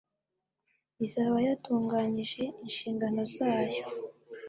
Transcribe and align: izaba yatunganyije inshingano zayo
izaba 1.05 1.37
yatunganyije 1.47 2.43
inshingano 2.63 3.21
zayo 3.35 3.83